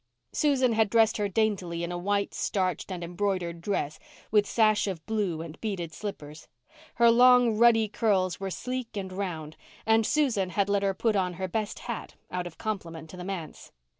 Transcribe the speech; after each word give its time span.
Susan 0.33 0.73
had 0.73 0.89
dressed 0.89 1.17
her 1.17 1.29
daintily 1.29 1.83
in 1.83 1.91
a 1.91 1.97
white, 1.99 2.33
starched, 2.33 2.91
and 2.91 3.03
embroidered 3.03 3.61
dress, 3.61 3.99
with 4.31 4.47
sash 4.49 4.87
of 4.87 5.05
blue 5.05 5.43
and 5.43 5.61
beaded 5.61 5.93
slippers. 5.93 6.47
Her 6.95 7.11
long 7.11 7.55
ruddy 7.55 7.87
curls 7.87 8.39
were 8.39 8.49
sleek 8.49 8.97
and 8.97 9.13
round, 9.13 9.57
and 9.85 10.03
Susan 10.03 10.49
had 10.49 10.69
let 10.69 10.81
her 10.81 10.95
put 10.95 11.15
on 11.15 11.33
her 11.33 11.47
best 11.47 11.77
hat, 11.81 12.15
out 12.31 12.47
of 12.47 12.57
compliment 12.57 13.11
to 13.11 13.17
the 13.17 13.23
manse. 13.23 13.71